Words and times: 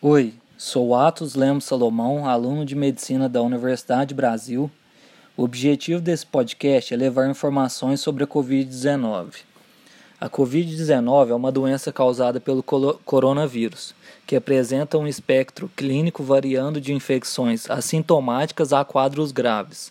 Oi, 0.00 0.32
sou 0.56 0.94
Atos 0.94 1.34
Lemos 1.34 1.64
Salomão, 1.64 2.24
aluno 2.24 2.64
de 2.64 2.76
Medicina 2.76 3.28
da 3.28 3.42
Universidade 3.42 4.14
Brasil. 4.14 4.70
O 5.36 5.42
objetivo 5.42 6.00
desse 6.00 6.24
podcast 6.24 6.94
é 6.94 6.96
levar 6.96 7.28
informações 7.28 8.00
sobre 8.00 8.22
a 8.22 8.26
Covid-19. 8.28 9.38
A 10.20 10.30
Covid-19 10.30 11.30
é 11.30 11.34
uma 11.34 11.50
doença 11.50 11.90
causada 11.90 12.38
pelo 12.38 12.62
coronavírus, 12.62 13.92
que 14.24 14.36
apresenta 14.36 14.96
um 14.96 15.08
espectro 15.08 15.68
clínico 15.74 16.22
variando 16.22 16.80
de 16.80 16.94
infecções 16.94 17.68
assintomáticas 17.68 18.72
a 18.72 18.84
quadros 18.84 19.32
graves. 19.32 19.90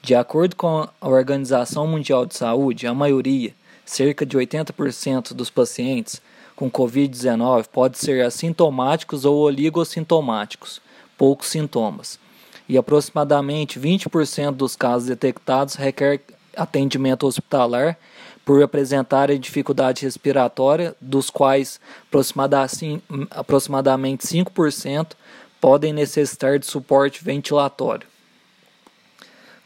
De 0.00 0.14
acordo 0.14 0.56
com 0.56 0.88
a 0.98 1.06
Organização 1.06 1.86
Mundial 1.86 2.24
de 2.24 2.34
Saúde, 2.34 2.86
a 2.86 2.94
maioria, 2.94 3.52
cerca 3.90 4.26
de 4.26 4.36
80% 4.36 5.32
dos 5.32 5.50
pacientes, 5.50 6.20
com 6.54 6.70
Covid-19 6.70 7.66
pode 7.72 7.98
ser 7.98 8.24
assintomáticos 8.24 9.24
ou 9.24 9.38
oligossintomáticos, 9.38 10.80
poucos 11.16 11.48
sintomas, 11.48 12.18
e 12.68 12.76
aproximadamente 12.76 13.78
20% 13.78 14.52
dos 14.52 14.76
casos 14.76 15.08
detectados 15.08 15.74
requer 15.74 16.20
atendimento 16.56 17.26
hospitalar 17.26 17.96
por 18.44 18.62
apresentarem 18.62 19.38
dificuldade 19.38 20.04
respiratória, 20.04 20.96
dos 21.00 21.30
quais 21.30 21.80
aproximadamente 23.30 24.26
5% 24.26 25.12
podem 25.60 25.92
necessitar 25.92 26.58
de 26.58 26.66
suporte 26.66 27.22
ventilatório. 27.22 28.06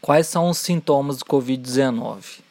Quais 0.01 0.27
são 0.27 0.49
os 0.49 0.57
sintomas 0.57 1.19
do 1.19 1.25
Covid-19? 1.25 2.41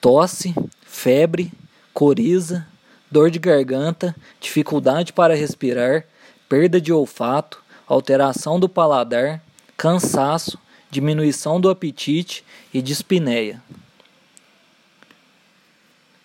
Tosse, 0.00 0.54
febre, 0.92 1.50
coriza, 1.94 2.66
dor 3.10 3.30
de 3.30 3.38
garganta, 3.38 4.14
dificuldade 4.38 5.12
para 5.12 5.34
respirar, 5.34 6.04
perda 6.48 6.78
de 6.78 6.92
olfato, 6.92 7.64
alteração 7.88 8.60
do 8.60 8.68
paladar, 8.68 9.42
cansaço, 9.76 10.58
diminuição 10.90 11.58
do 11.58 11.70
apetite 11.70 12.44
e 12.72 12.82
dispneia. 12.82 13.60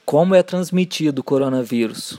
Como 0.05 0.35
é 0.35 0.43
transmitido 0.43 1.21
o 1.21 1.23
coronavírus? 1.23 2.17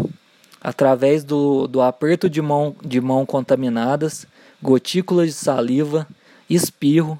Através 0.60 1.22
do, 1.22 1.68
do 1.68 1.82
aperto 1.82 2.28
de 2.28 2.42
mão, 2.42 2.74
de 2.82 3.00
mão 3.00 3.24
contaminadas, 3.26 4.26
gotículas 4.60 5.28
de 5.28 5.34
saliva, 5.34 6.08
espirro, 6.48 7.18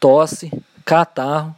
tosse, 0.00 0.50
catarro, 0.84 1.54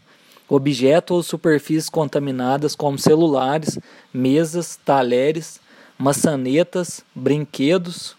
objetos 0.48 1.16
ou 1.16 1.22
superfícies 1.22 1.88
contaminadas 1.88 2.74
como 2.74 2.98
celulares, 2.98 3.78
mesas, 4.12 4.76
talheres, 4.84 5.60
maçanetas, 5.98 7.04
brinquedos, 7.14 8.16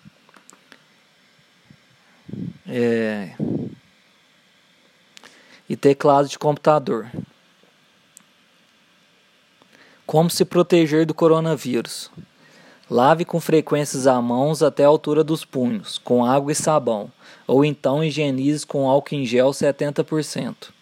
é, 2.67 3.35
e 5.69 5.75
teclado 5.75 6.27
de 6.27 6.37
computador. 6.37 7.09
Como 10.05 10.29
se 10.29 10.45
proteger 10.45 11.05
do 11.05 11.13
coronavírus? 11.13 12.11
Lave 12.89 13.25
com 13.25 13.39
frequência 13.41 13.97
as 13.97 14.23
mãos 14.23 14.61
até 14.61 14.83
a 14.83 14.87
altura 14.87 15.23
dos 15.23 15.43
punhos, 15.43 15.97
com 15.97 16.23
água 16.23 16.51
e 16.51 16.55
sabão, 16.55 17.11
ou 17.47 17.65
então 17.65 18.03
higienize 18.03 18.63
com 18.65 18.87
álcool 18.87 19.15
em 19.15 19.25
gel 19.25 19.49
70%. 19.49 20.74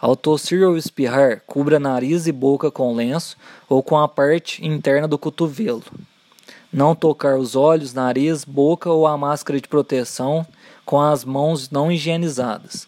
Ao 0.00 0.14
tossir 0.14 0.62
ou 0.62 0.76
espirrar, 0.76 1.42
cubra 1.44 1.80
nariz 1.80 2.28
e 2.28 2.32
boca 2.32 2.70
com 2.70 2.94
lenço 2.94 3.36
ou 3.68 3.82
com 3.82 3.98
a 3.98 4.06
parte 4.06 4.64
interna 4.64 5.08
do 5.08 5.18
cotovelo. 5.18 5.82
Não 6.72 6.94
tocar 6.94 7.36
os 7.36 7.56
olhos, 7.56 7.92
nariz, 7.92 8.44
boca 8.44 8.88
ou 8.90 9.08
a 9.08 9.18
máscara 9.18 9.60
de 9.60 9.66
proteção 9.66 10.46
com 10.86 11.00
as 11.00 11.24
mãos 11.24 11.68
não 11.68 11.90
higienizadas. 11.90 12.86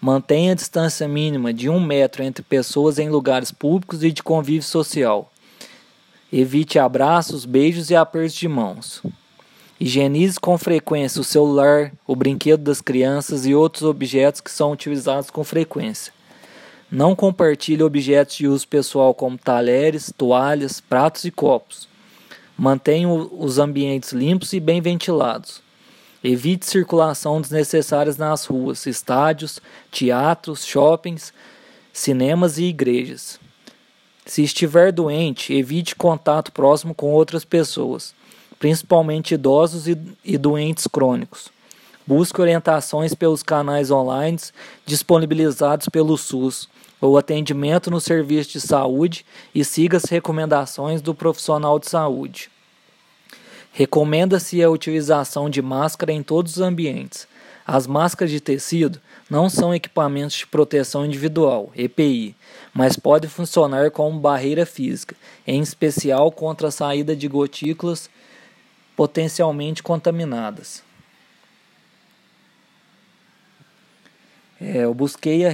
Mantenha 0.00 0.52
a 0.52 0.54
distância 0.54 1.08
mínima 1.08 1.52
de 1.52 1.68
um 1.68 1.80
metro 1.80 2.22
entre 2.22 2.44
pessoas 2.44 3.00
em 3.00 3.10
lugares 3.10 3.50
públicos 3.50 4.04
e 4.04 4.12
de 4.12 4.22
convívio 4.22 4.62
social. 4.62 5.32
Evite 6.32 6.78
abraços, 6.78 7.44
beijos 7.44 7.90
e 7.90 7.96
apertos 7.96 8.34
de 8.34 8.46
mãos. 8.46 9.02
Higienize 9.80 10.38
com 10.38 10.56
frequência 10.56 11.20
o 11.20 11.24
celular, 11.24 11.92
o 12.06 12.14
brinquedo 12.14 12.62
das 12.62 12.80
crianças 12.80 13.46
e 13.46 13.54
outros 13.54 13.82
objetos 13.82 14.40
que 14.40 14.50
são 14.50 14.70
utilizados 14.70 15.28
com 15.28 15.42
frequência. 15.42 16.19
Não 16.90 17.14
compartilhe 17.14 17.84
objetos 17.84 18.36
de 18.36 18.48
uso 18.48 18.66
pessoal 18.66 19.14
como 19.14 19.38
talheres, 19.38 20.12
toalhas, 20.16 20.80
pratos 20.80 21.24
e 21.24 21.30
copos. 21.30 21.88
Mantenha 22.58 23.08
os 23.08 23.58
ambientes 23.58 24.12
limpos 24.12 24.52
e 24.52 24.58
bem 24.58 24.80
ventilados. 24.80 25.62
Evite 26.22 26.66
circulação 26.66 27.40
desnecessária 27.40 28.12
nas 28.18 28.44
ruas, 28.44 28.84
estádios, 28.86 29.60
teatros, 29.90 30.66
shoppings, 30.66 31.32
cinemas 31.92 32.58
e 32.58 32.64
igrejas. 32.64 33.38
Se 34.26 34.42
estiver 34.42 34.92
doente, 34.92 35.54
evite 35.54 35.94
contato 35.94 36.52
próximo 36.52 36.94
com 36.94 37.12
outras 37.12 37.44
pessoas, 37.44 38.14
principalmente 38.58 39.34
idosos 39.34 39.86
e, 39.88 40.36
doentes 40.36 40.86
crônicos. 40.86 41.50
Busque 42.06 42.40
orientações 42.40 43.14
pelos 43.14 43.42
canais 43.42 43.90
online 43.90 44.38
disponibilizados 44.84 45.88
pelo 45.88 46.16
SUS 46.16 46.68
ou 47.00 47.16
atendimento 47.16 47.90
no 47.90 48.00
serviço 48.00 48.52
de 48.52 48.60
saúde 48.60 49.24
e 49.54 49.64
siga 49.64 49.96
as 49.96 50.04
recomendações 50.04 51.00
do 51.00 51.14
profissional 51.14 51.78
de 51.78 51.88
saúde. 51.88 52.50
Recomenda-se 53.72 54.62
a 54.62 54.70
utilização 54.70 55.48
de 55.48 55.62
máscara 55.62 56.12
em 56.12 56.22
todos 56.22 56.56
os 56.56 56.60
ambientes. 56.60 57.28
As 57.64 57.86
máscaras 57.86 58.32
de 58.32 58.40
tecido 58.40 59.00
não 59.30 59.48
são 59.48 59.72
equipamentos 59.72 60.38
de 60.38 60.46
proteção 60.46 61.06
individual, 61.06 61.70
EPI, 61.76 62.34
mas 62.74 62.96
podem 62.96 63.30
funcionar 63.30 63.92
como 63.92 64.18
barreira 64.18 64.66
física, 64.66 65.14
em 65.46 65.60
especial 65.60 66.32
contra 66.32 66.68
a 66.68 66.72
saída 66.72 67.14
de 67.14 67.28
gotículas 67.28 68.10
potencialmente 68.96 69.82
contaminadas. 69.84 70.82
É, 74.60 74.84
eu 74.84 74.92
busquei 74.92 75.46
a, 75.46 75.50